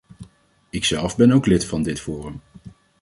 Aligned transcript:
Ikzelf 0.69 1.15
ben 1.15 1.31
ook 1.33 1.45
lid 1.45 1.65
van 1.65 1.83
dit 1.83 1.99
forum. 1.99 2.41